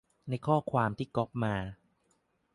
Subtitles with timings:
[0.29, 1.55] ในข้อความที่ก๊อปมา